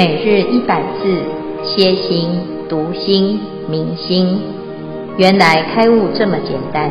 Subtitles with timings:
[0.00, 1.22] 每日一百字，
[1.62, 2.30] 歇心、
[2.70, 4.40] 读心、明心，
[5.18, 6.90] 原来开悟这么简单。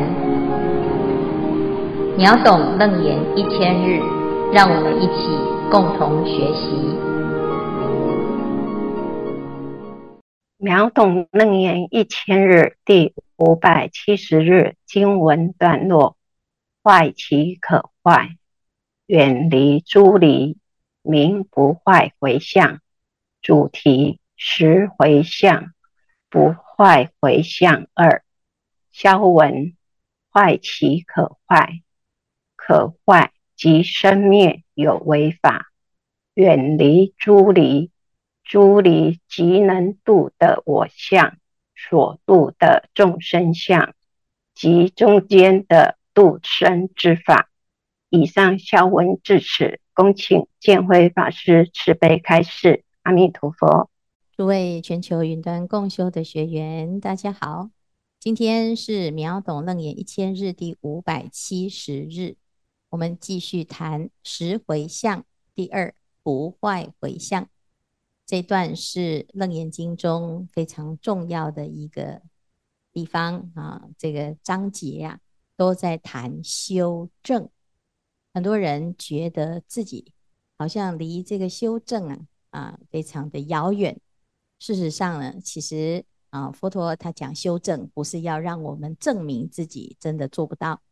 [2.16, 3.98] 秒懂楞严一千日，
[4.52, 5.26] 让我们一起
[5.72, 6.70] 共同学习。
[10.58, 16.16] 秒懂楞严一千日第五百七十日经文段落：
[16.84, 18.36] 坏其可坏，
[19.08, 20.58] 远离诸离，
[21.02, 22.78] 名不坏回向。
[23.42, 25.72] 主题：十回向，
[26.28, 28.22] 不坏回向二。
[28.90, 29.76] 消文：
[30.30, 31.80] 坏其可坏，
[32.54, 35.70] 可坏即生灭有为法，
[36.34, 37.90] 远离诸离，
[38.44, 41.38] 诸离即能度的我相，
[41.74, 43.94] 所度的众生相，
[44.54, 47.48] 即中间的度生之法。
[48.10, 52.84] 以上消文至此，恭请建辉法师慈悲开示。
[53.10, 53.90] 阿弥陀佛，
[54.36, 57.68] 诸位全球云端共修的学员，大家好。
[58.20, 62.36] 今天是秒懂楞严一千日第五百七十日，
[62.88, 65.24] 我们继续谈十回向
[65.56, 67.48] 第二不坏回向。
[68.24, 72.22] 这段是楞严经中非常重要的一个
[72.92, 75.20] 地方啊，这个章节呀、啊，
[75.56, 77.48] 都在谈修正。
[78.32, 80.12] 很多人觉得自己
[80.56, 82.20] 好像离这个修正啊。
[82.50, 84.00] 啊，非常的遥远。
[84.58, 90.82] 事实上呢，其实啊，佛陀他讲修正，不是要让我们证明自己真的做不到，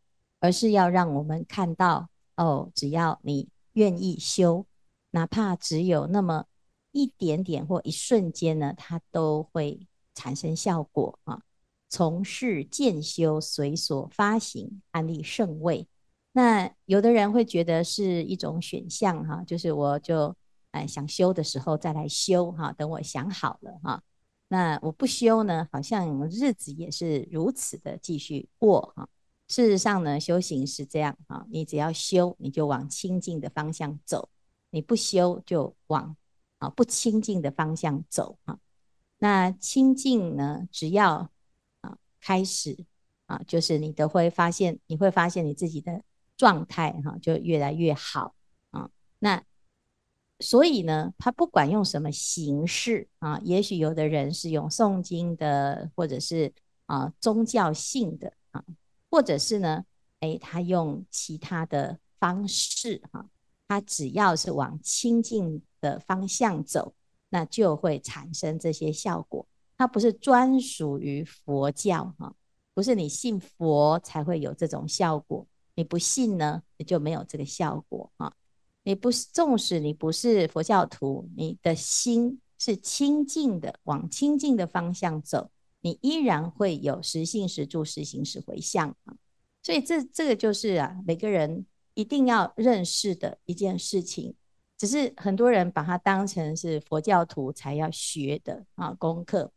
[0.41, 4.65] 而是要让我们看到哦，只要你愿意修，
[5.11, 6.47] 哪怕只有那么
[6.93, 11.43] 一点点或一瞬间呢，它都会产生效果啊。
[11.91, 15.87] 从事渐修，随所发行，安立圣位。
[16.33, 20.35] 那有的人会觉得是一种选项哈，就是我就。
[20.73, 24.03] 哎，想修的时候再来修哈，等我想好了哈。
[24.49, 29.09] 那我不修呢，好像日子也是如此的继续过哈。
[29.49, 34.29] 事实上呢，修行是这样哈，你只要修，你就往清净的方向走；
[34.71, 36.17] 你不修，就往
[36.59, 38.59] 啊不清净的方向走哈。
[39.19, 41.31] 那清净呢，只要
[41.81, 42.85] 啊开始
[43.27, 46.03] 啊，就是你都会发现，你会发现你自己的
[46.37, 48.35] 状态哈，就越来越好
[48.71, 48.91] 啊。
[49.19, 49.43] 那
[50.41, 56.53] 所以呢，他不管用什么形式啊，也许有的人是用诵经的，或者是
[56.87, 58.65] 啊宗教性的啊，
[59.11, 59.85] 或者是呢，
[60.21, 63.27] 诶，他用其他的方式哈，
[63.67, 66.95] 他只要是往清净的方向走，
[67.31, 69.47] 那就会产生这些效果。
[69.77, 72.35] 它不是专属于佛教哈，
[72.75, 78.33] 不是你信佛才会有这种效果，你不信呢，你就没有这个效果啊。
[78.89, 85.51] 你不是，纵使你不是佛教徒，你的心是清净的，往清净的方向走，
[85.83, 89.15] 你依然会有实信、实住、实行、实回向啊。
[89.63, 94.35] 所以这这个就是啊，每个人一定要认识的一件事情。
[94.79, 99.53] 只是很多人把它当成是佛教徒才要学的啊功课，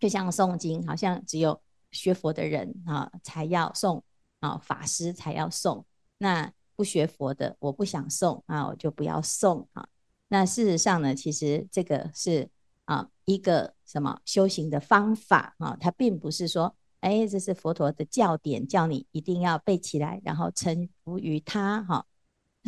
[0.00, 1.60] 就像诵经，好像只有
[1.90, 4.00] 学佛的人啊才要诵
[4.40, 5.84] 啊，法师才要诵
[6.16, 6.50] 那。
[6.78, 9.88] 不学佛的，我不想送啊，我就不要送啊。
[10.28, 12.48] 那事实上呢，其实这个是
[12.84, 22.06] 啊一个什么修行的方法啊，它并不是说，哎，这是佛陀的教典，叫你一定要背起来，然后臣服于他哈。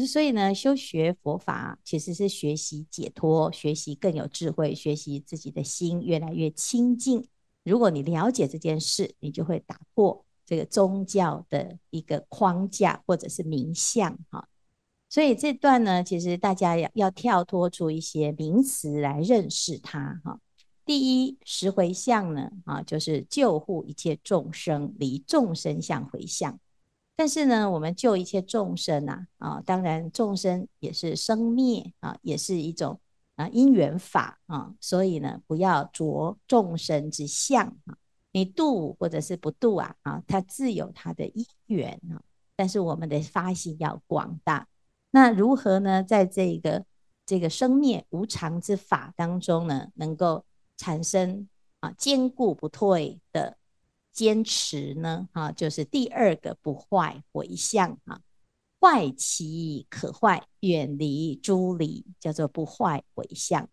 [0.09, 7.29] 所以呢，修学佛法其实是学习解脱，学习更有智慧，学习自己的心越来越清净。
[7.63, 10.25] 如果你了解这件事，你就会打破。
[10.51, 14.49] 这个宗教的一个框架或者是名相哈，
[15.09, 20.41] 所以这段呢，其实大家要要跳脱出一些名词来认识它哈。
[20.85, 26.59] 第一，十回向呢啊，就是救护一切众生，离众生相回向。
[27.15, 32.99] 但是呢，我们救一切众生啊啊，当然众生也是生灭啊，也是一种
[33.37, 37.95] 啊因缘法啊，所以呢，不要着众生之相啊。
[38.33, 42.23] 你度或者是不度啊，啊，它自有它的因缘啊。
[42.55, 44.69] 但是我们的发心要广大，
[45.11, 46.03] 那如何呢？
[46.03, 46.85] 在这个
[47.25, 50.45] 这个生灭无常之法当中呢，能够
[50.77, 51.49] 产生
[51.81, 53.57] 啊坚固不退的
[54.13, 55.29] 坚持呢？
[55.33, 58.21] 啊，就是第二个不坏回向啊，
[58.79, 63.69] 坏其可坏，远离诸离，叫做不坏回向。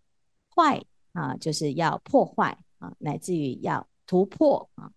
[0.55, 3.85] 坏啊，就是要破坏啊，乃至于要。
[4.07, 4.89] 突破啊！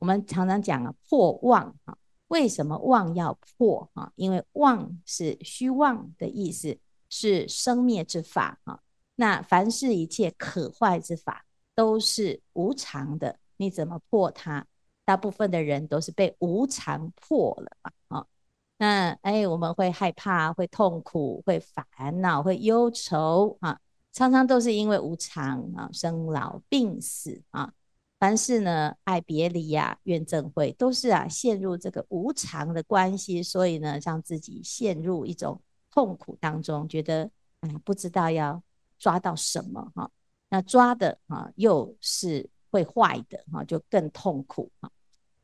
[0.00, 1.96] 我们常常讲啊，破妄啊。
[2.28, 4.12] 为什么妄要破啊？
[4.16, 6.76] 因为妄是虚妄的意思，
[7.08, 8.80] 是生灭之法啊。
[9.14, 14.66] 那凡是一切可坏之法，都是无常的，你怎么破它？
[15.04, 18.26] 大部分的人都是被无常破了嘛，啊，
[18.76, 23.78] 那哎，我们会害怕，会痛苦，会烦恼，会忧愁啊，
[24.12, 27.72] 常常都是因为无常啊，生老病死啊，
[28.18, 35.60] 凡是呢爱别离呀、怨憎会，都是啊陷入这个无常的关系，所以呢让自己陷入一种
[35.90, 37.30] 痛苦当中，觉得
[37.60, 38.62] 啊不知道要
[38.98, 40.10] 抓到什么哈，
[40.48, 44.90] 那抓的啊又是会坏的哈，就更痛苦哈。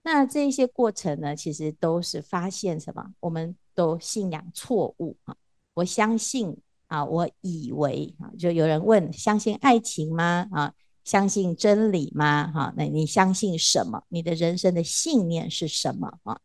[0.02, 3.14] 那这些过程呢，其实都是发现什么？
[3.20, 5.36] 我们都信仰错误啊！
[5.74, 6.56] 我相信
[6.88, 10.48] 啊，我以为啊，就有人问：相信爱情吗？
[10.50, 12.50] 啊，相信真理吗？
[12.52, 14.02] 哈，那你相信什么？
[14.08, 16.18] 你的人生的信念是什么？
[16.24, 16.38] 啊，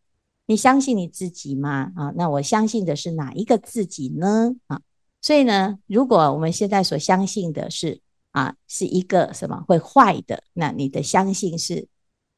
[0.45, 1.91] 你相信你自己吗？
[1.95, 4.55] 啊，那我相信的是哪一个自己呢？
[4.67, 4.81] 啊，
[5.21, 8.01] 所以呢，如果我们现在所相信的是
[8.31, 11.87] 啊，是一个什么会坏的，那你的相信是。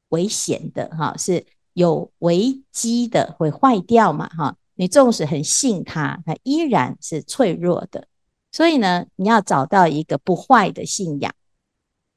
[0.09, 4.57] 危险的哈，是有危机的，会坏掉嘛哈？
[4.73, 8.07] 你纵使很信它，它依然是脆弱的。
[8.51, 11.31] 所以呢，你要找到一个不坏的信仰。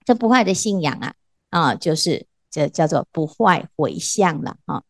[0.05, 1.15] 这不坏的信仰啊
[1.51, 4.83] 啊，就是这叫做不坏回向了啊。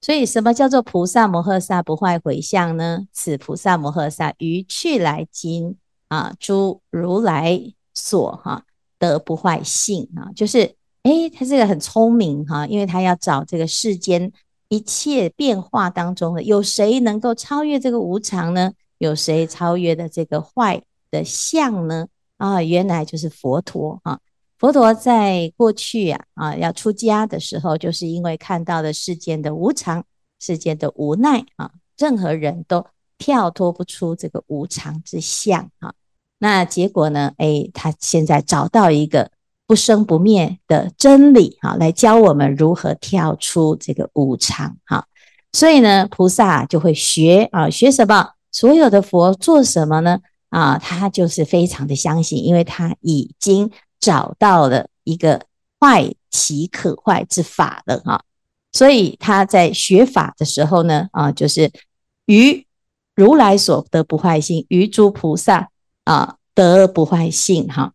[0.00, 3.06] 所以什么叫做菩萨摩诃萨不坏回向呢？
[3.12, 5.76] 此菩萨摩诃萨于去来今
[6.08, 7.60] 啊，诸如来
[7.94, 8.64] 所哈
[8.98, 10.74] 得不坏性啊，就是。
[11.04, 14.30] 诶，他这个很聪明哈，因为他要找这个世间
[14.68, 18.70] 一切变化当中的有谁能够超越这个无常呢？
[18.98, 22.06] 有谁超越的这个坏的相呢？
[22.36, 24.20] 啊，原来就是佛陀啊！
[24.60, 30.04] 佛陀在过去啊啊要出家的时候，就是因为看到了世间的无常，
[30.38, 32.86] 世间的无奈啊，任何人都
[33.18, 35.94] 跳脱不出这个无常之相啊。
[36.38, 37.32] 那结果呢？
[37.38, 39.32] 诶，他现在找到一个。
[39.66, 45.06] 不生不灭的真理，啊，来教我们如何跳出这个无常，哈。
[45.52, 48.30] 所以呢，菩萨就会学啊，学什么？
[48.50, 50.18] 所有的佛做什么呢？
[50.48, 53.70] 啊，他就是非常的相信，因为他已经
[54.00, 55.46] 找到了一个
[55.78, 58.24] 坏其可坏之法了，哈。
[58.72, 61.70] 所以他在学法的时候呢，啊，就是
[62.26, 62.66] 于
[63.14, 65.70] 如来所得不坏性，于诸菩萨
[66.04, 67.92] 啊得不坏性，哈。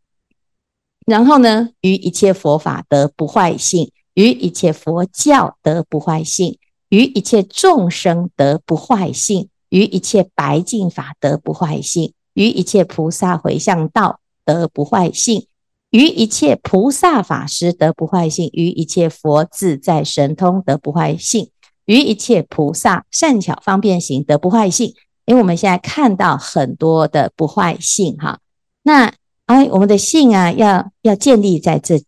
[1.06, 6.58] 然后呢，于一切佛法得不坏性，于一切佛教得不坏性，
[6.90, 15.48] 于一切众生得不坏性，于一切白净法得不坏性，于一切菩萨回向道得不坏性，
[15.90, 21.50] 于一切菩萨法师得不坏性，于一切佛自在神通得不坏性，
[21.86, 24.94] 于一切菩萨善巧方便行得不坏性。
[25.26, 28.40] 因为我们现在看到很多的不坏性，哈，
[28.84, 29.14] 那。
[29.48, 32.04] 哎，我们的性啊，要要建立在这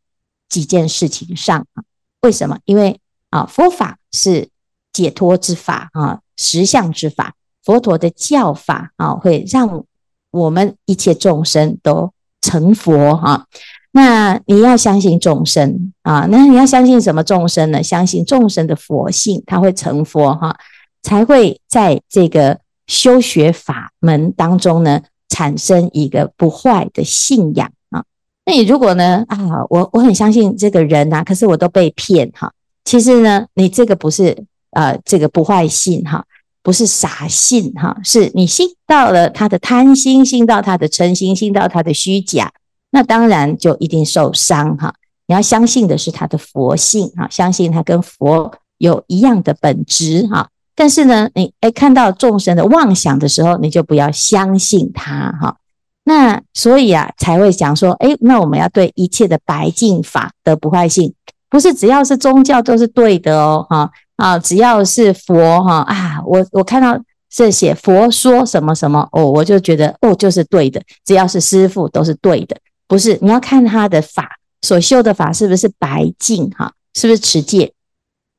[0.49, 1.83] 几件事情上啊。
[2.21, 2.57] 为什么？
[2.65, 4.49] 因为啊，佛法是
[4.91, 7.35] 解脱之法啊，实相之法。
[7.63, 9.85] 佛陀的教法啊，会让
[10.31, 12.11] 我们一切众生都
[12.47, 13.45] 成佛哈。
[13.91, 17.83] 那你要相信众生啊，那你要相信什么众生呢？
[17.83, 20.55] 相信众生的佛性，他会成佛哈，
[21.01, 25.01] 才会在这个修学法门当中呢。
[25.29, 28.01] 产生一个不坏的信仰啊，
[28.45, 29.37] 那你如果呢啊，
[29.69, 32.49] 我我很相信这个人呐，可是我都被骗哈。
[32.85, 36.23] 其实呢，你这个不是呃这个不坏信哈，
[36.67, 42.51] 不是傻信哈，是你信到了他的贪心，信到他的嗔心，信到他的虚假，
[42.91, 44.93] 那当然就一定受伤哈。
[45.27, 50.49] 你要相信的是他的佛性哈，相信他跟佛有一样的本质哈。
[50.75, 55.55] 但是呢，你哎看到众生的妄想的时候，你就不要相信他哈。
[56.03, 61.13] 那所以啊，才会讲说，哎，那我们要对一切的白净法的不坏性，
[61.49, 72.57] 不是只要是宗教都是对的哦，哈啊，只要是佛哈啊，我我看到这写佛说什么什么哦，我就觉得哦就是对的，只要是师父都是对的，
[72.87, 73.17] 不是？
[73.21, 77.71] 你要看他的法所修的法是不是白净哈，是不是持戒？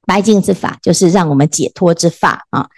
[0.06, 2.68] 白净之法就是让我们解脱之法啊，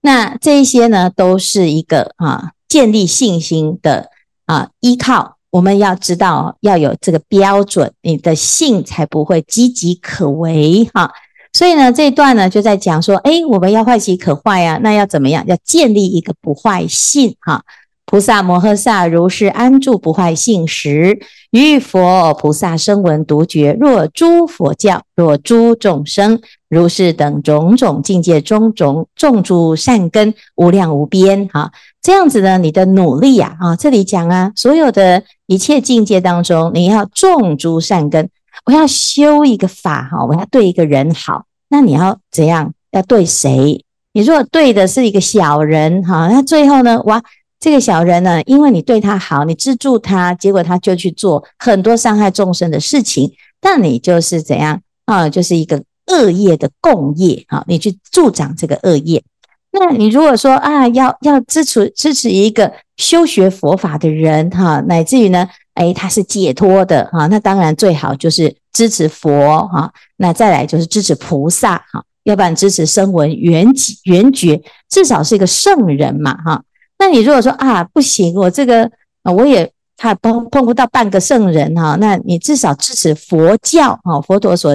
[0.00, 4.10] 那这一些呢，都是一个啊建立信心的
[4.46, 5.36] 啊依靠。
[5.50, 11.12] 我们要知道要有这个标准，你的信才不会岌岌可危哈。
[11.52, 15.44] 所以呢，这段呢就在讲说，诶，我们要坏其可坏啊，那要怎么样？
[15.46, 17.62] 要建立一个不坏信哈。
[18.06, 21.20] 菩萨摩诃萨如是安住不坏信时，
[21.52, 26.40] 于佛菩萨声闻独觉，若诸佛教，若诸众生。
[26.68, 31.48] 如是等种种境界中种种诸善根无量无边。
[31.48, 38.28] 哈，这样子呢，你的努力呀，啊，这里讲啊，所有的一切境界当中，你要种诸善根。
[38.66, 42.72] 我要修一个法哈，我要对一个人好，那你要怎样？
[42.92, 43.84] 要对谁？
[44.12, 47.22] 你如果对的是一个小人哈，那最后呢，哇，
[47.58, 55.28] 这个小人呢，因为你对他好，你资助他，结果他就去做很多伤害众生的事情，那你就是怎样啊？
[55.28, 55.82] 就是一个。
[56.06, 59.22] 恶业的共业，啊，你去助长这个恶业。
[59.70, 76.62] 那你如果说啊，要要支持支持一个修学佛法的人，哈，乃至于呢，诶，他是解脱的，哈，那当然最好就是支持佛，哈，那再来就是支持菩萨，哈，要不然支持声闻缘起缘觉，至少是一个圣人嘛，哈。
[76.98, 78.90] 那你如果说啊，不行，我这个
[79.24, 79.72] 我也。
[80.02, 84.74] 怕碰碰不到半个圣人哈，那你至少支持佛教哈，佛陀所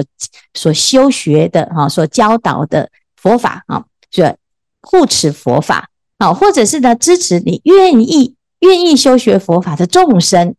[0.54, 4.22] 所修学的哈，所教导的佛法啊，就
[4.82, 10.54] 护持佛法啊，或者是呢支持你愿意愿意修学佛法的众生。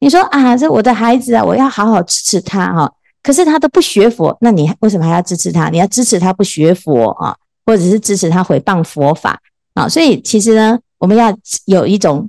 [0.00, 2.92] 你说啊，这我的孩子啊，我要好好支持他哈，
[3.22, 5.68] 可是他都不学佛，那你为什么还要支持他？
[5.68, 9.40] 你要支持他不学佛啊，或者是支持他毁谤佛法
[9.74, 9.88] 啊？
[9.88, 11.32] 所以其实呢，我们要
[11.66, 12.28] 有一种。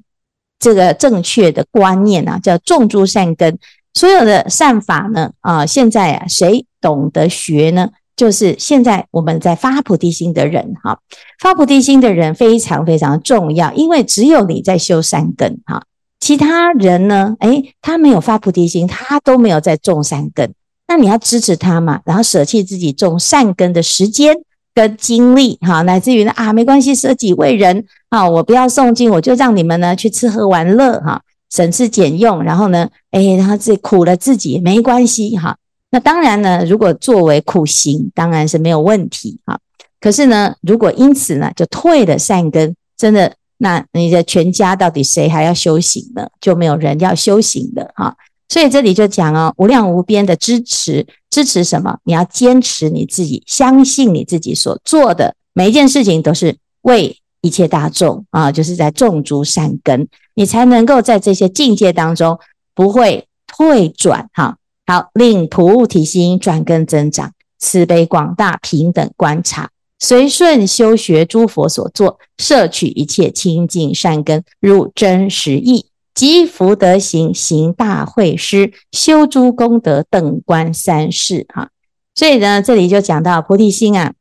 [0.63, 3.57] 这个正确的观念啊，叫种诸善根。
[3.95, 7.89] 所有的善法呢，啊，现在啊，谁懂得学呢？
[8.15, 10.99] 就是现在我们在发菩提心的人，哈，
[11.39, 15.81] 发菩提心的人非常非常重要，因为只有你在修善根，哈，
[16.21, 20.53] 其他人呢，诶，他没有发菩提心，他都没有在种善根，
[20.87, 24.33] 那你要支持他嘛，然后舍弃自己种善根的时间。
[24.73, 35.57] 跟精力哈，乃至于呢啊，没关系，舍己为人啊，我不要诵经，我就让你们呢去吃喝玩乐哈，省吃俭用，然后呢，哎，然后自己苦了自己没关系哈。
[35.89, 39.59] 那当然呢，如果作为苦行，当然是没有问题哈。
[39.99, 46.27] 可是呢，如果因此呢就退了善根，真的，那你的全家到底谁还要修行呢？
[46.41, 48.15] 就没有人要修行的哈。
[48.49, 51.99] 所以这里就讲哦，无量无边的支持，支持什么？
[52.03, 62.39] 你要坚持你自己，相信你自己所做的每一件事情都是为一切大众啊，就是在种诸善根，你才能够在这些境界当中
[62.73, 64.57] 不会退转哈。
[64.87, 69.69] 好，令菩提心转根增长，慈悲广大平等观察，
[70.03, 75.85] 随顺修学诸佛所作，摄取一切清净善根，入真实义。
[76.15, 81.69] 积福德行，行大会施，修诸功德，等观三世哈。
[82.15, 84.13] 所以呢，这里就讲到菩提心啊，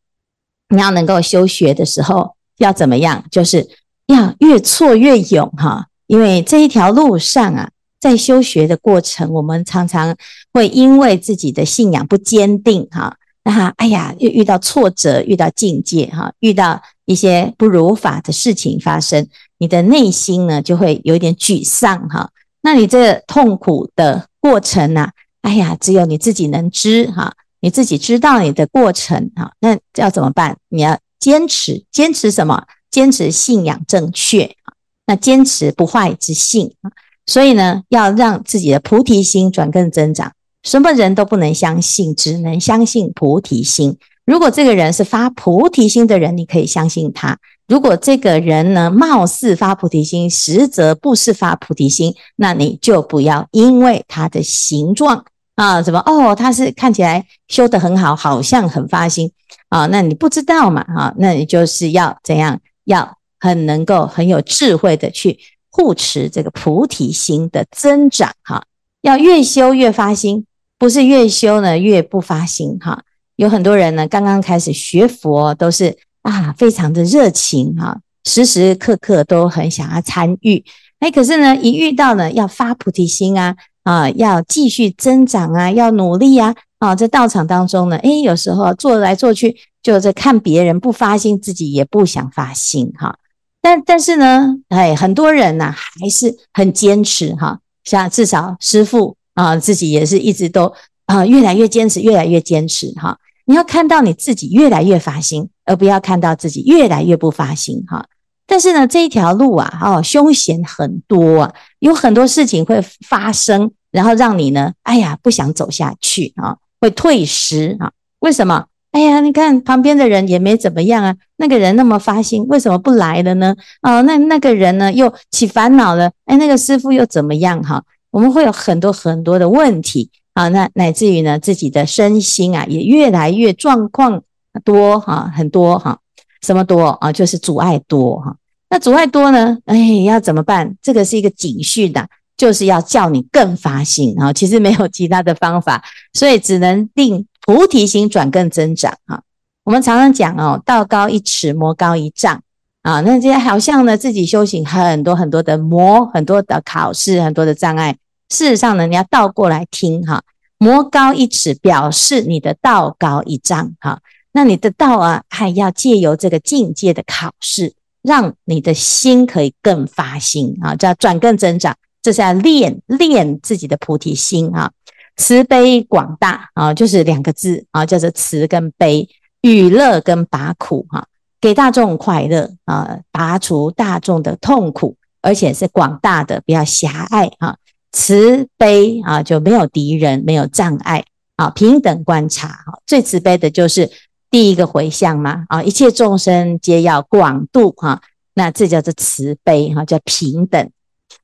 [0.69, 3.25] 你要能够修学的时候要怎么样？
[3.31, 3.67] 就是
[4.07, 5.87] 要越挫越勇哈。
[6.07, 10.15] 因为这一条路上啊，在修学的过程，我们常常
[10.53, 19.26] 会因为自己的信仰不坚定哈，那哈哎呀，又遇到挫折，遇到境界哈，遇到一些不如法的事情发生。
[19.59, 22.30] 你的内心呢，就会有一点沮丧哈。
[22.62, 25.09] 那你这痛苦的过程呢，
[25.40, 29.52] 哎呀，只有你自己能知哈，你自己知道你的过程哈。
[29.61, 30.59] 那要怎么办？
[30.68, 32.64] 你要坚持，坚持什么？
[32.90, 34.75] 坚持信仰正确啊。
[35.06, 36.90] 那坚持不坏之信啊。
[37.26, 40.32] 所以呢，要让自己的菩提心转根增长。
[40.62, 43.97] 什么人都不能相信，只能相信菩提心。
[44.25, 47.38] 如果这个人是发菩提心的人，你可以相信他。
[47.67, 55.25] 如果这个人呢，貌似发菩提心，实则不是发菩提心，那你就不要因为他的形状
[55.55, 59.31] 啊，怎么哦，他是看起来修得很好，好像很发心
[59.69, 65.38] 啊，那你不知道嘛啊，那你就是要怎样，要很能够很有智慧的去
[65.71, 68.64] 护持这个菩提心的增长哈，
[69.02, 70.45] 要越修越发心，
[70.81, 73.01] 不是越修呢越不发心哈。
[73.37, 75.97] 有很多人呢，刚刚开始学佛都是。
[76.23, 80.63] 啊，非常的热情哈，时时刻刻都很想要参与。
[80.99, 93.17] 哎，可是呢，一遇到呢，要发菩提心啊，啊，要继续增长啊，要努力啊，啊，在道场当中呢，哎，有时候做来做去，就在看别人不发心，自己也不想发心哈。
[93.63, 97.61] 但但是呢，哎，很多人呐，还是很坚持哈。
[97.85, 100.73] 像至少师父啊，自己也是一直都
[101.07, 103.19] 啊，越来越坚持，越来越坚持哈。
[103.47, 108.07] 你要看到你自己越来越发心，而不要看到自己越来越不发心哈。
[108.47, 117.91] 但是呢，这一条路啊，哦，凶险很多啊，有很多事情会发生，然后让你呢，哎呀，不想走下去啊，会退失啊。
[118.21, 118.67] 为什么？
[118.93, 123.55] 哎呀，你看旁边的人也没怎么样啊，那个人那么发心，为什么不来了呢？
[123.83, 127.83] 哦，那那个人呢又起烦恼了，哎，那个师傅又怎么样哈？
[128.11, 130.11] 我们会有很多很多的问题。
[130.33, 134.23] 啊，那乃至于呢，自己的身心啊，也越来越状况
[134.64, 135.99] 多哈，很多哈，
[136.40, 137.12] 什么多啊？
[137.12, 138.37] 就是阻碍多哈。
[138.69, 139.59] 那阻碍多呢？
[139.64, 140.76] 哎，要怎么办？
[140.81, 144.33] 这个是一个警讯的，就是要叫你更发心啊。
[144.33, 149.21] 其实没有其他的方法，所以只能令菩提心转更增长哈。
[149.64, 152.40] 我们常常讲哦，道高一尺，魔高一丈
[152.83, 153.01] 啊。
[153.01, 157.97] 那这些好像呢，自己修行很多很多的魔，很多的考试，很多的障碍。
[158.29, 160.23] 事实上呢，你要倒过来听哈。
[160.63, 163.99] 魔高一尺，表示你的道高一丈，哈，
[164.33, 167.73] 那你的道啊，还要借由这个境界的考试，
[168.03, 174.71] 让你的心可以更发心啊，叫转更增长，这是要练练自己的菩提心啊，
[175.17, 179.09] 慈悲广大啊，就是两个字啊，叫做慈跟悲，
[179.41, 181.07] 与乐跟拔苦哈，
[181.40, 187.56] 给大众快乐啊，拔除大众的痛苦，而且是广大的，比较狭隘哈。
[187.92, 191.04] 慈悲啊，就没有敌人，没有障碍
[191.37, 193.90] 啊，平等观察啊，最慈悲的就是
[194.30, 198.00] 第一个回向嘛啊，一切众生皆要广度哈，
[198.35, 200.70] 那这叫做慈悲哈，叫平等。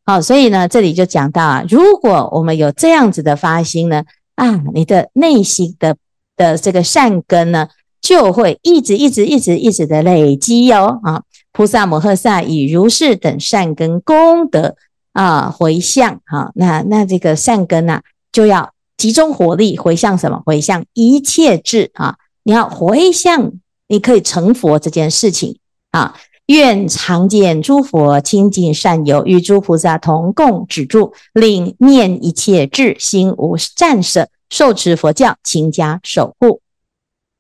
[0.04, 4.02] 好，所以呢，这里就讲到啊，如果我们有这样子的发心呢，
[4.35, 5.96] 啊，你的内心的
[6.37, 7.68] 的这个善根呢，
[8.00, 11.23] 就会一直一直一直一直的累积哟啊，
[11.53, 14.76] 菩萨摩诃萨以如是等善根功德。
[15.12, 20.43] 啊，回向哈，那那这个善根呐，就要集中火力回向什么？
[20.45, 22.17] 回向一切智啊！
[22.43, 23.53] 你要回向，
[23.88, 25.57] 你可以成佛这件事情
[25.91, 26.15] 啊！
[26.49, 36.61] 愿常见诸佛清净善友，与诸菩萨同共止住，令念一切智心无暂舍，受持佛教勤加守护。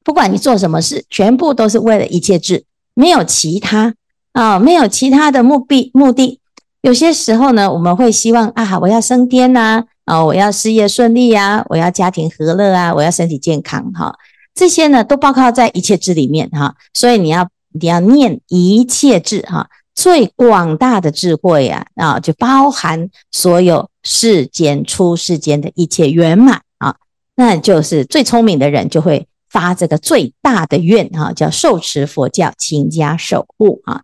[0.06, 3.92] 不管你做什么事，全部都是为了一切智，没有其他
[4.30, 6.38] 啊，没有其他的目的目的。
[6.82, 14.16] 有些时候呢，我们会希望啊，我要升天呐，啊，啊，我要事业顺利呀，我要家庭和乐啊，我要身体健康哈，
[14.54, 26.94] 这些呢都包括在一切智里面哈，所以你要你要念一切智哈，最广大的智慧呀啊，就包含所有世间出世间的一切圆满啊，
[27.34, 34.02] 那就是最聪明的人就会发这个最大的愿哈，叫受持佛教，勤加守护啊。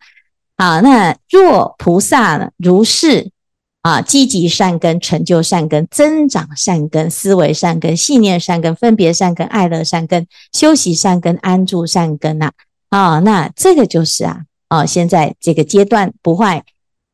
[0.57, 3.31] 啊，那若菩萨呢，如是
[3.81, 12.52] 啊，积极善根，成就善根，增长善根，思维善根，信念善根，分别善根，爱乐善根，修习善根，安住善根呐。
[12.90, 16.62] 啊，那这个就是啊，啊，现在这个阶段不坏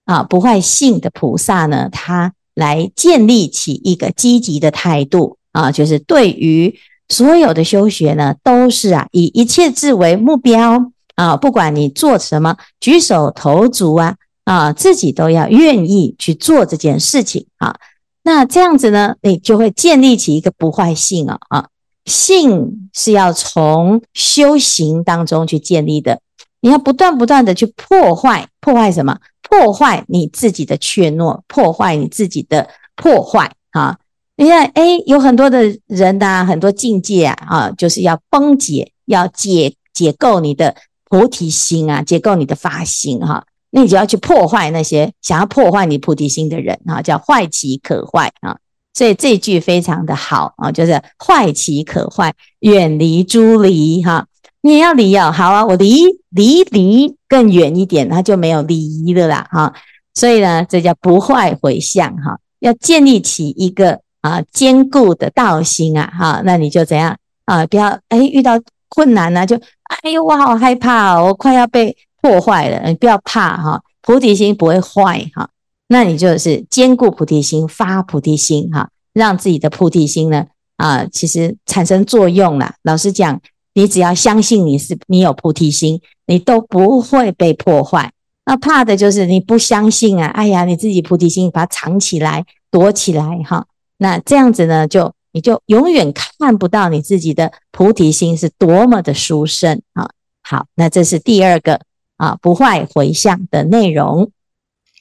[0.04, 10.92] 啊，不坏性的菩萨呢，他来建立起一个积极的态度啊，就是对于所有的修学呢，都是啊，以一切智为目标。
[11.14, 17.74] 啊，不管你做什么，举手投足啊，啊，自己都要愿意去做这件事情啊。
[18.22, 21.36] 那这样子呢，你就会建立起一个不坏性啊。
[21.48, 21.68] 啊，
[22.04, 26.20] 性是要从修行当中去建立的。
[26.60, 29.18] 你要不断不断的去破坏，破坏什么？
[29.42, 33.98] 破坏你自己的怯懦，破坏你自己的破坏啊。
[34.38, 40.74] 你看，哎，有很多的人呐、很多境界啊，啊，就是要崩解，要解解构你的。
[41.10, 48.58] 菩提心啊，解构你的发心哈，那你就要去破坏那些想要破坏你菩提心的人啊，叫坏其可坏啊。
[48.92, 54.26] 所以这句非常的好啊，就是坏其可坏，远离诸离哈。
[54.60, 59.72] 你也要离哦，好啊，我离离离更远一点，它就没有离了啦哈。
[60.12, 66.42] 所以呢，这叫不坏回向哈，要建立起一个啊坚固的道心啊哈。
[66.44, 67.66] 那你就怎样啊？
[67.66, 68.60] 不要哎遇到。
[68.90, 69.54] 困难呢、啊，就
[70.02, 72.88] 哎呦，我好害怕哦，我快要被破坏了。
[72.88, 75.50] 你不要怕哈，菩提心不会坏哈。
[75.88, 80.46] 那你就是坚固菩提心，发菩提心哈，让自己的菩提心呢
[80.78, 82.76] 啊，其实产生作用了。
[82.82, 83.38] 老实讲，
[83.74, 88.10] 你只要相信你是你有菩提心，你都不会被破坏。
[88.46, 93.66] 那怕的就是你不相信啊，哎呀，你自己菩提心把它藏起来，躲起来哈。
[93.98, 95.12] 那这样子呢，就。
[95.30, 100.08] 你就永远看不到你自己的菩提心是多么的殊胜啊！
[100.42, 101.82] 好，那这是第二个
[102.16, 104.32] 啊，不坏回向的内容。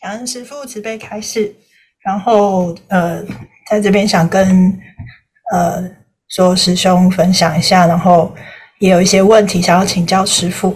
[0.02, 1.56] 感恩师父慈悲开示，
[2.04, 3.24] 然后呃，
[3.72, 4.78] 在这边想跟
[5.54, 5.90] 呃
[6.28, 8.32] 说师兄分享一下，然后
[8.80, 10.76] 也有一些问题想要请教师父。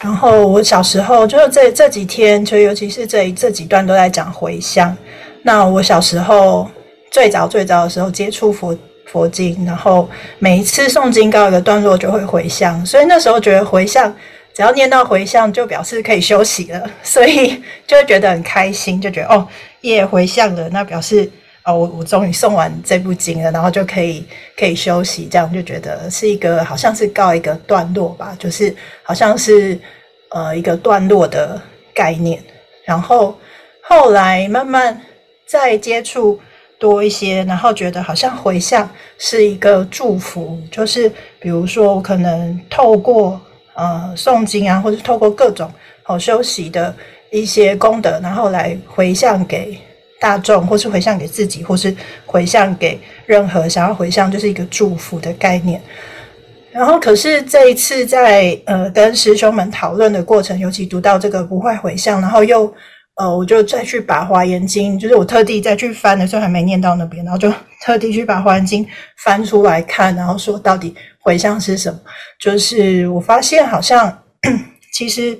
[0.00, 4.96] 然后我小时候就是这这几天，就尤其是这这几段都在讲回向。
[5.42, 6.68] 那我小时候。
[7.10, 14.14] 最早最早的时候接触佛佛经，然后每一次诵经告一个段落就会回向，所以那时候觉得回向
[14.54, 19.46] 只要念到回向就表示可以休息了，所以就会觉得很开心，就觉得哦，
[19.80, 21.28] 也回向了，那表示
[21.62, 24.24] 啊，我我终于诵完这部经了，然后就可以
[24.56, 29.78] 可以休息，这样就觉得是一个好像是告一个段落吧，就是好像是
[30.30, 31.60] 呃一个段落的
[31.92, 32.42] 概念。
[32.84, 33.36] 然后
[33.82, 35.00] 后来慢慢
[35.46, 36.40] 再接触
[36.80, 43.40] 多一些，然后觉得好像回向是一个祝福，就是比如说我可能透过
[43.74, 45.70] 呃诵经啊，或者透过各种
[46.02, 46.92] 好休息的
[47.30, 49.78] 一些功德，然后来回向给。
[50.22, 55.80] 大众，或是回向给自己，或是回向给任何想要回向，就是一个祝福的概念。
[56.70, 62.70] 然后，可是这一次在呃跟师兄们讨论的过程，尤其读到这个不坏回向，然后又
[63.20, 67.52] 呃我就再去把华严经，就是我特地再去翻的时候还没念到那边，然后就
[67.82, 68.86] 特地去把华严经
[69.22, 72.00] 翻出来看，然后说到底回向是什么？
[72.40, 74.22] 就是我发现好像
[74.94, 75.38] 其实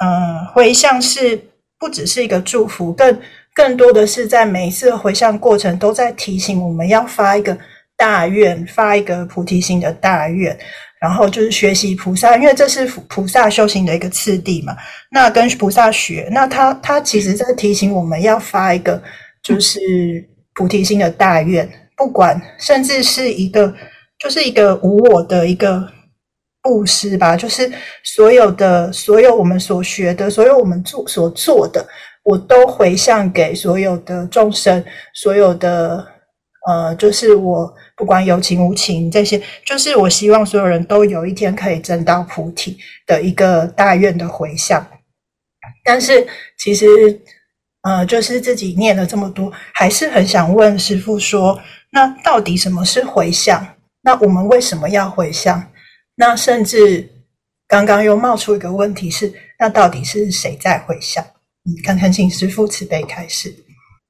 [0.00, 1.38] 呃回向是
[1.78, 3.20] 不只是一个祝福，更
[3.54, 7.54] 更多的是在每一次回向过程，都在提醒我们要发一个
[7.98, 10.58] 大愿，发一个菩提心的大愿，
[11.00, 14.76] 然后就是学习菩萨，因为这是菩萨修行的一个次第嘛。
[15.10, 19.02] 那跟菩萨学，那他他其实在提醒我们要发一个
[19.42, 19.80] 就是
[20.54, 23.74] 菩提心的大愿，不管甚至是一个
[24.18, 25.88] 就是一个无我的一个
[26.62, 27.72] 布施吧，就是
[28.04, 31.86] 所有的所有我们所学的，所有我们做所做的。
[32.22, 34.84] 我都回向给所有的众生，
[35.14, 36.06] 所有的
[36.68, 44.84] 呃，就是我不管有情无情这些，就是我希望所有人都有一天可以证到菩提的一个大愿的回向。
[45.84, 46.86] 但是其实
[47.82, 51.60] 呃，就是自己念了这么多，还是很想问师父说，
[51.90, 53.74] 那到底什么是回向？
[54.00, 55.62] 那我们为什么要回向？
[56.14, 57.06] 那甚至
[57.68, 61.22] 刚刚又冒出一个问题是，那到底是谁在回向？
[61.84, 63.54] 看看，请师父慈悲开始。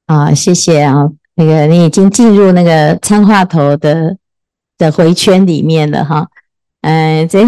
[0.07, 1.11] 啊，谢谢啊。
[1.41, 4.15] 那个你已经进入那个参话头的
[4.77, 6.29] 的回圈里面了哈。
[6.83, 7.43] 嗯、呃，这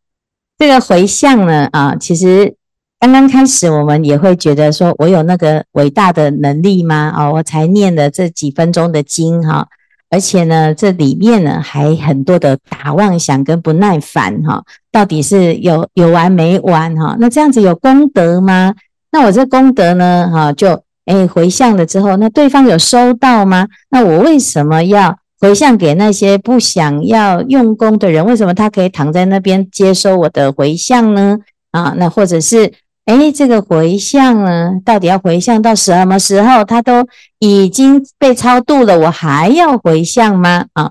[0.56, 2.54] 这个回向呢啊，其实
[2.98, 7.12] 刚刚开始我们也会觉得说，我有那个伟大的能力吗？
[7.14, 9.68] 哦，我才念了这几分钟的经哈，
[10.08, 17.14] 而且呢，这里面呢还很多的打妄想跟不耐烦哈，到底是有有完没完哈？
[17.20, 18.74] 那这样子有功德吗？
[19.12, 20.30] 那我这功德呢？
[20.32, 23.68] 哈，就诶回向了之后，那对方有收到吗？
[23.90, 28.24] 那我为什么要回向给那些不想要用功的人？
[28.24, 31.38] 为什么他可以躺在那边接收我的回向呢？
[31.72, 32.72] 啊，那或者是
[33.04, 36.64] 诶这个回向呢，到底要回向到什么时候？
[36.64, 37.06] 他都
[37.38, 40.64] 已经被超度了，我还要回向吗？
[40.72, 40.90] 啊，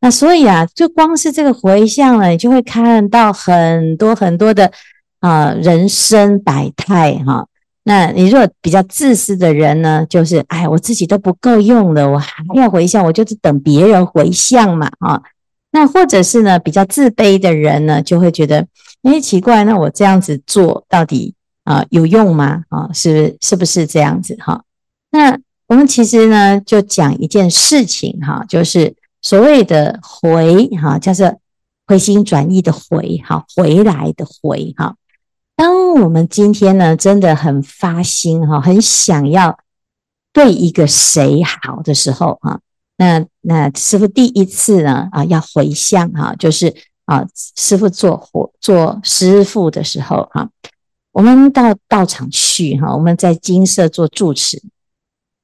[0.00, 4.70] 那所以啊，就光是这个回向呢，你就会看到很多很多的
[5.18, 7.44] 啊人生百态哈。
[7.82, 15.22] 那你如果比较自私的人呢，就是哎，我自己都不够用了，我还要回向，我就是等别人回向嘛，啊，
[15.72, 18.66] 那或者是呢，比较自卑的人呢，就会觉得，
[19.02, 22.62] 哎，奇怪，那我这样子做到底啊有用吗？
[22.68, 24.62] 啊，是是不是这样子哈？
[25.10, 31.34] 那我们其实呢，就讲一件事情哈，就是所谓的回哈，叫做
[31.86, 34.94] 回心转意的回哈，回来的回哈。
[35.60, 39.58] 当我们今天呢，真的很发心哈，很想要
[40.32, 42.60] 对一个谁好的时候哈，
[42.96, 47.26] 那那师父第一次呢啊要回向哈，就是啊
[47.58, 50.48] 师父做活做师父的时候哈，
[51.12, 54.62] 我们到道场去哈，我们在金舍做住持，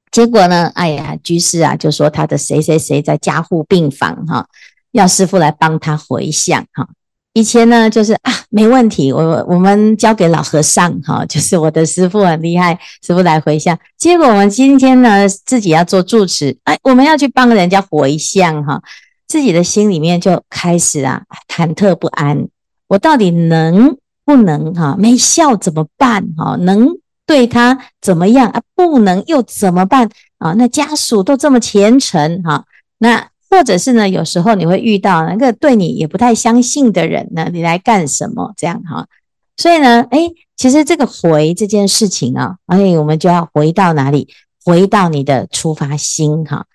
[0.09, 4.47] 结果呢，哎呀居士啊就说他的谁谁谁在加护病房哈，
[4.93, 6.89] 要师父来帮他回向哈。
[7.37, 12.73] 以前呢，就是啊，没问题，我我们交给老和尚哈，就是我的师傅很厉害，
[13.05, 13.77] 师傅来回向。
[13.95, 18.81] 结果我们今天呢，自己要做住持，哎，我们要去帮人家回向哈，
[19.27, 22.47] 自己的心里面就开始啊忐忑不安。
[22.87, 23.95] 我到底能
[24.25, 24.95] 不能哈？
[24.97, 26.55] 没效怎么办哈？
[26.55, 26.89] 能
[27.27, 28.59] 对他怎么样啊？
[28.73, 30.53] 不能又怎么办啊？
[30.57, 32.65] 那家属都这么虔诚哈，
[32.97, 33.27] 那。
[33.49, 38.53] 或者是呢，有时候你会遇到那个对你也不太相信的人呢，你来干什么？
[38.57, 39.07] 这样哈，
[39.55, 44.27] 所以呢，诶，其实这个回这件事情啊，哎，我们就要回到哪里？
[44.65, 46.65] 回到你的出发心哈。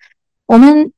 [0.47, 0.91] 我们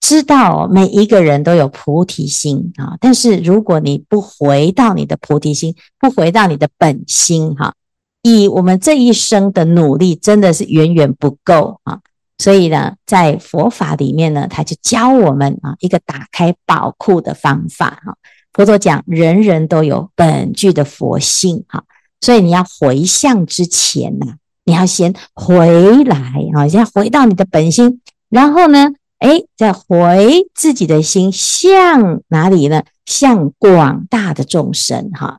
[0.00, 7.74] 知道每一个人都有菩提心啊，但是如果你不回到你的菩提心，不回到你的本心哈，
[8.22, 12.00] 以我们这一生的努力，真的是远远不够啊。
[12.38, 18.16] 所以呢，在佛法里面呢，他就教我们啊一个打开宝库的方法哈。
[18.52, 21.84] 佛陀讲，人人都有本具的佛性哈，
[22.20, 32.82] 所以你要回向之前呢，你要先回来啊，先回到你的本心，然后呢，哎，再回自己的心向哪里呢？
[33.04, 35.38] 向广大的众生哈。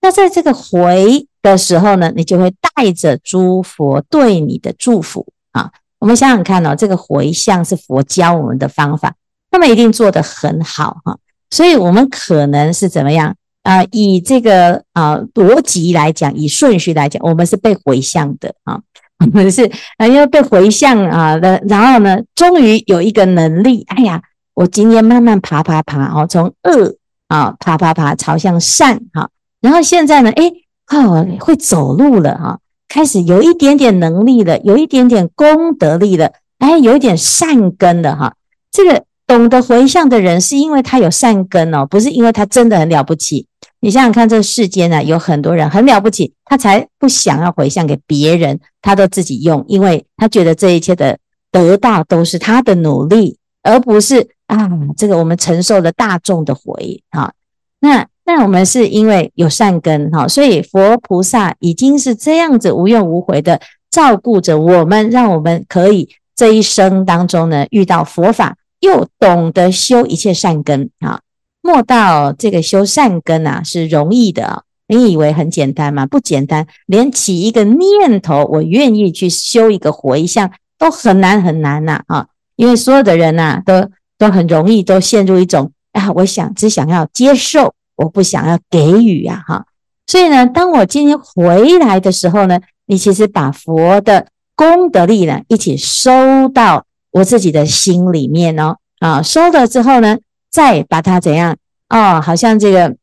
[0.00, 5.70] 那在这个回的时候呢，你就会带着诸佛对你的祝福啊。
[6.00, 9.14] 我们想想看哦，这个回向是佛教我们的方法，
[9.50, 11.16] 他们一定做得很好哈。
[11.50, 13.84] 所以我们可能是怎么样啊？
[13.92, 18.80] 以这个啊逻辑来讲，以顺序来讲，我们是被回向的啊。
[19.18, 24.22] 我们是啊，因为被回向啊的，然后呢，终于有一个能力，哎呀，
[24.54, 26.96] 我今天慢慢爬爬爬哦，从恶
[27.28, 29.28] 啊爬爬爬朝向善哈。
[29.60, 30.50] 然后现在呢，哎，
[30.96, 32.58] 哦，会走路了哈，
[32.90, 38.34] 开始有一点点能力了，有一点点功德力了，哎，有一点善根了哈。
[38.72, 43.46] 这个懂得回向的人，是因为他有善根哦，不是因为他真的很了不起。
[43.78, 51.16] 你想想看，这世间呢，有很多人很了不起，他才不想要回向给别人，他都自己用，因为他觉得这一切的
[51.52, 57.32] 得到都是他的努力，而不是啊，这个我们承受了大众的回哈。
[57.78, 58.04] 那。
[58.32, 71.20] 那我们是因为有善根哈，所以佛菩萨已经是这样子无怨无悔的照顾着我们，让我们可以这一生当中呢遇到佛法，又懂得修一切善根啊。
[71.60, 76.06] 莫道这个修善根啊是容易的，你以为很简单吗？
[76.06, 82.28] 不简单，连起一个念头，我愿意去修一个回向都很难很难呐啊！
[82.54, 87.74] 因为所有的人呐都都很容易都陷入一种啊，我想只想要接受。
[88.00, 89.66] 我不想要给予呀，哈，
[90.06, 100.16] 所以呢，当我今天回来的时候呢，你其实把佛的功德力呢一起收到我自己的心里面哦，啊，收了之后呢，
[100.50, 101.54] 再把它怎样
[101.90, 102.96] 哦，好像这个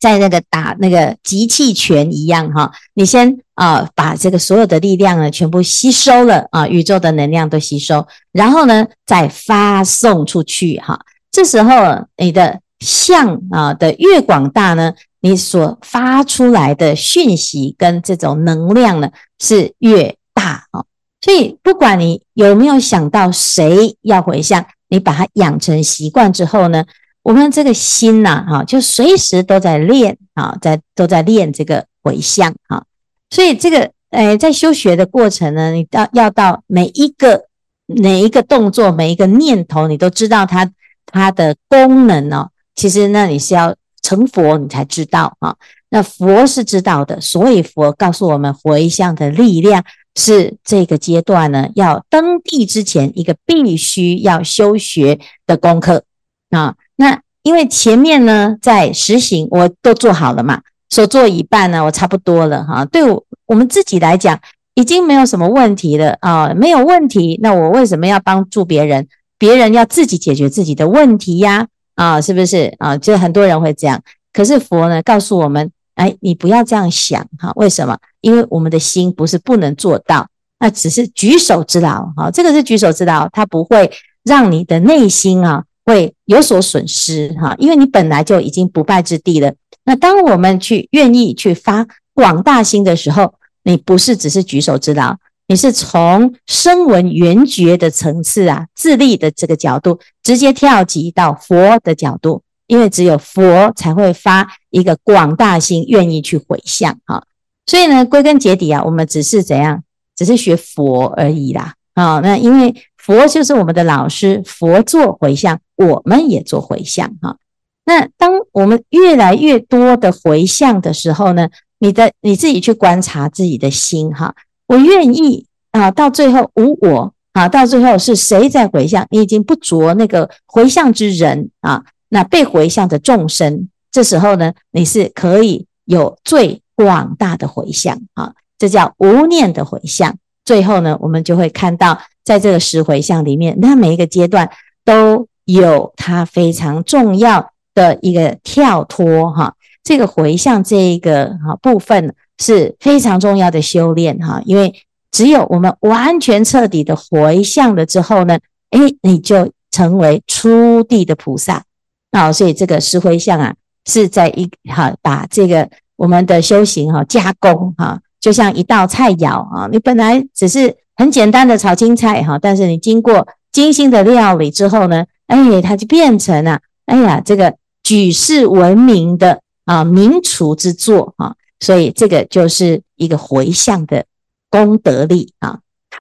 [0.00, 10.98] 在那个打那个集气拳一样哈，你先啊把这个所有的力量呢全部吸收了啊，宇宙的能量都吸收，然后呢再发送出去哈，
[11.30, 12.58] 这时候你的。
[12.82, 20.84] 向啊的越广大呢，你所发出来的讯息跟这种能量呢是越大啊。
[21.20, 26.84] 所以不管你有没有想到谁要回向，你把它养成习惯之后呢，
[27.22, 32.82] 我们这个心呐，哈，就随时都在练啊，在都在练这个回向啊。
[33.30, 37.44] 所以这个诶，在修学的过程呢，你到要到每一个
[37.86, 40.68] 每一个动作，每一个念头，你都知道它
[41.06, 42.50] 它的功能哦。
[42.82, 45.54] 其实那，你是要成佛，你才知道啊。
[45.90, 49.84] 那佛是知道的，所以佛告诉我们，回向的力量
[50.16, 56.02] 是这个阶段呢，要登地之前一个必须要修学的功课
[56.50, 56.74] 啊。
[56.96, 62.84] 那因为前面呢，在实行我都做好了嘛，所做一半呢，我差不多了哈。
[62.86, 64.40] 对我我们自己来讲，
[64.74, 67.38] 已经没有什么问题了啊，没有问题。
[67.40, 69.06] 那我为什么要帮助别人？
[69.38, 71.68] 别人要自己解决自己的问题呀。
[71.94, 72.96] 啊是不是啊？
[72.96, 74.00] 就很多人会这样，
[74.32, 77.52] 可是佛呢告诉我们，哎，你不要这样想哈。
[77.56, 77.96] 为什么？
[78.20, 80.26] 因为我们的心不是不能做到，
[80.58, 82.30] 那只是举手之劳哈。
[82.30, 83.90] 这个是举手之劳，它不会
[84.24, 87.54] 让你的内心啊会有所损失哈。
[87.58, 89.52] 因为你本来就已经不败之地了。
[89.84, 95.16] 那当我们去愿意去发广大心的时候，你不是只是举手之劳。
[95.52, 107.24] 你是从声闻缘觉的层次啊，自利的这个角度，直接跳级到佛的角度，因为只有佛才会发一个广大心，愿意去回向啊。
[107.66, 109.82] 所以呢，归根结底啊，我们只是怎样，
[110.16, 112.20] 只是学佛而已啦啊。
[112.20, 117.36] 那因为佛就是我们的老师，佛做回向，我们也做回向哈。
[117.84, 124.34] 那当我们越来越多的回向的时候呢，你的你自己去观察自己的心哈。
[124.72, 129.06] 我愿意啊，到最后无我啊，到最后是谁在回向？
[129.10, 140.16] 你已经不着那个回向之人啊，那被回向的众生，这时候呢，你是可以有最广大的回向啊，这叫无念的回向。
[140.42, 144.50] 最后呢，我们就会看到，在这个十回向里面，那每一个阶段
[144.86, 149.54] 都有它非常重要的一个跳脱哈，
[149.84, 152.14] 这个回向这一个哈部分。
[152.38, 154.74] 是非常重要的修炼哈，因为
[155.10, 158.38] 只有我们完全彻底的回向了之后呢，
[158.70, 161.62] 诶，你就成为初地的菩萨
[162.10, 162.32] 啊。
[162.32, 163.54] 所以这个石灰像啊，
[163.86, 181.34] 是在一哈把这个我们的修行哈加工哈，就像一道菜肴啊，你本来只是很简单的炒青菜哈，但是你经过精心的料理之后呢，哎，它就变成了哎呀这个举世闻名的啊名厨之作啊。
[181.62, 184.04] 所以这个就是一个回向的
[184.50, 185.60] 功德力啊。